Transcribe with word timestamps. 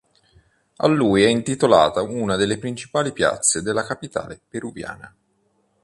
A 0.77 0.87
lui 0.87 1.21
è 1.21 1.27
intitolata 1.27 2.01
una 2.01 2.35
delle 2.35 2.57
principali 2.57 3.13
piazze 3.13 3.61
della 3.61 3.85
capitale 3.85 4.41
peruviana. 4.49 5.15